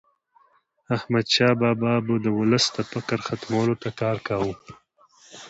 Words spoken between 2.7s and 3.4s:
د فقر